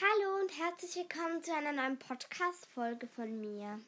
Hallo 0.00 0.40
und 0.40 0.50
herzlich 0.58 0.96
willkommen 0.96 1.42
zu 1.42 1.54
einer 1.54 1.70
neuen 1.70 1.98
Podcast-Folge 1.98 3.06
von 3.08 3.38
mir. 3.42 3.78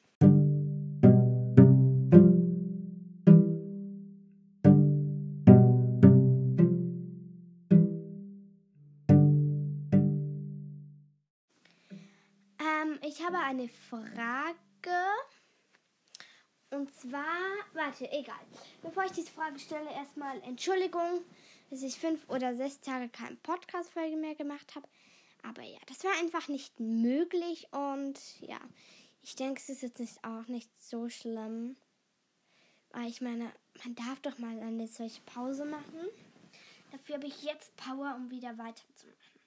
Ähm, 12.60 12.98
ich 13.02 13.24
habe 13.24 13.38
eine 13.38 13.70
Frage. 13.70 14.54
Und 16.68 16.94
zwar, 16.94 17.24
warte, 17.72 18.12
egal. 18.12 18.36
Bevor 18.82 19.04
ich 19.06 19.12
diese 19.12 19.30
Frage 19.30 19.58
stelle, 19.58 19.90
erstmal 19.90 20.38
Entschuldigung, 20.42 21.24
dass 21.70 21.82
ich 21.82 21.98
fünf 21.98 22.28
oder 22.28 22.54
sechs 22.54 22.78
Tage 22.80 23.08
keine 23.08 23.36
Podcast-Folge 23.36 24.16
mehr 24.18 24.34
gemacht 24.34 24.74
habe. 24.74 24.86
Aber 25.44 25.62
ja, 25.62 25.78
das 25.86 26.02
war 26.04 26.12
einfach 26.20 26.48
nicht 26.48 26.80
möglich 26.80 27.68
und 27.70 28.18
ja, 28.40 28.58
ich 29.22 29.36
denke, 29.36 29.60
es 29.60 29.68
ist 29.68 29.82
jetzt 29.82 30.00
nicht, 30.00 30.24
auch 30.24 30.46
nicht 30.46 30.70
so 30.82 31.08
schlimm. 31.08 31.76
Weil 32.90 33.08
ich 33.08 33.20
meine, 33.20 33.52
man 33.84 33.94
darf 33.94 34.20
doch 34.20 34.38
mal 34.38 34.58
eine 34.60 34.88
solche 34.88 35.20
Pause 35.22 35.64
machen. 35.64 36.08
Dafür 36.92 37.16
habe 37.16 37.26
ich 37.26 37.42
jetzt 37.42 37.76
Power, 37.76 38.14
um 38.16 38.30
wieder 38.30 38.56
weiterzumachen. 38.56 39.40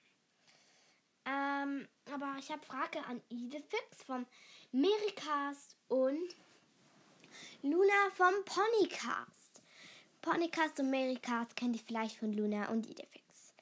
Ähm, 1.24 1.88
aber 2.12 2.36
ich 2.38 2.50
habe 2.50 2.64
Frage 2.64 3.04
an 3.06 3.20
Idefix 3.28 4.02
vom 4.06 4.26
Mericast 4.70 5.76
und 5.88 6.36
Luna 7.62 8.10
vom 8.14 8.34
Ponycast. 8.44 9.62
Ponycast 10.20 10.80
und 10.80 10.90
Mericast 10.90 11.56
kennt 11.56 11.76
ihr 11.76 11.82
vielleicht 11.82 12.16
von 12.16 12.32
Luna 12.32 12.68
und 12.70 12.86
Idefix. 12.86 13.54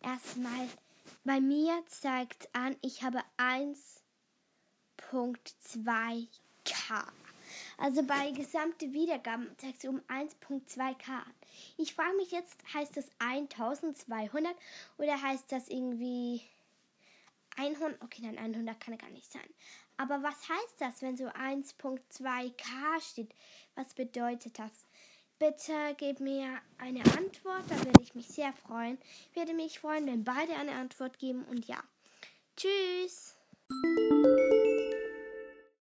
Erstmal, 0.00 0.68
bei 1.24 1.40
mir 1.40 1.82
zeigt 1.86 2.54
an, 2.54 2.76
ich 2.82 3.02
habe 3.02 3.20
1.2k. 3.38 6.28
Also 7.78 8.04
bei 8.04 8.30
gesamte 8.30 8.92
Wiedergaben 8.92 9.48
zeigt 9.58 9.80
sie 9.80 9.88
um 9.88 10.00
1.2k. 10.02 11.22
Ich 11.76 11.94
frage 11.94 12.16
mich 12.16 12.30
jetzt, 12.30 12.62
heißt 12.72 12.96
das 12.96 13.08
1200 13.18 14.54
oder 14.98 15.20
heißt 15.20 15.50
das 15.50 15.68
irgendwie 15.68 16.42
100? 17.56 18.00
Okay, 18.02 18.22
nein, 18.22 18.38
100 18.38 18.80
kann 18.80 18.98
gar 18.98 19.10
nicht 19.10 19.30
sein. 19.30 19.48
Aber 19.96 20.22
was 20.22 20.48
heißt 20.48 20.80
das, 20.80 21.02
wenn 21.02 21.16
so 21.16 21.26
1.2k 21.26 23.00
steht? 23.00 23.34
Was 23.74 23.94
bedeutet 23.94 24.58
das? 24.58 24.86
Bitte 25.46 25.94
gib 25.98 26.20
mir 26.20 26.58
eine 26.78 27.00
Antwort, 27.00 27.64
da 27.68 27.76
würde 27.84 28.00
ich 28.00 28.14
mich 28.14 28.28
sehr 28.28 28.54
freuen. 28.54 28.96
Ich 29.30 29.36
würde 29.36 29.52
mich 29.52 29.78
freuen, 29.78 30.06
wenn 30.06 30.24
beide 30.24 30.56
eine 30.56 30.72
Antwort 30.72 31.18
geben 31.18 31.44
und 31.50 31.66
ja. 31.68 31.76
Tschüss! 32.56 33.33